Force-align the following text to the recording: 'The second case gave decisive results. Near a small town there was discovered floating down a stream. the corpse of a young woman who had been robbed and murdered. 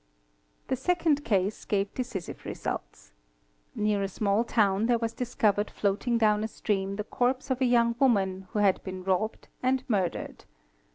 'The 0.69 0.75
second 0.75 1.23
case 1.23 1.63
gave 1.63 1.93
decisive 1.93 2.43
results. 2.43 3.11
Near 3.75 4.01
a 4.01 4.07
small 4.07 4.43
town 4.43 4.87
there 4.87 4.97
was 4.97 5.13
discovered 5.13 5.69
floating 5.69 6.17
down 6.17 6.43
a 6.43 6.47
stream. 6.47 6.95
the 6.95 7.03
corpse 7.03 7.51
of 7.51 7.61
a 7.61 7.65
young 7.65 7.93
woman 7.99 8.47
who 8.53 8.57
had 8.57 8.83
been 8.83 9.03
robbed 9.03 9.47
and 9.61 9.83
murdered. 9.87 10.45